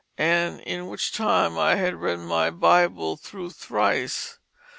And 0.17 0.61
in 0.61 0.87
which 0.87 1.11
time 1.11 1.59
I 1.59 1.75
had 1.75 1.93
read 1.93 2.17
my 2.17 2.49
Bible 2.49 3.17
through 3.17 3.51
thrice. 3.51 4.39